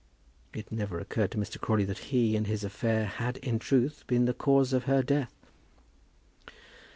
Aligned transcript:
It 0.51 0.71
never 0.71 0.99
occurred 0.99 1.29
to 1.33 1.37
Mr. 1.37 1.61
Crawley 1.61 1.85
that 1.85 1.99
he 2.09 2.35
and 2.35 2.47
his 2.47 2.63
affair 2.63 3.05
had, 3.05 3.37
in 3.37 3.59
truth, 3.59 4.03
been 4.07 4.25
the 4.25 4.33
cause 4.33 4.73
of 4.73 4.85
her 4.85 5.03
death. 5.03 5.45